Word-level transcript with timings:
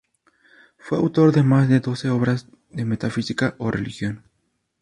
Fue 0.77 0.97
autor 0.97 1.31
de 1.31 1.43
más 1.43 1.69
de 1.69 1.79
doce 1.79 2.09
obras 2.09 2.47
de 2.71 2.85
metafísica 2.85 3.53
o 3.59 3.69
religión. 3.69 4.23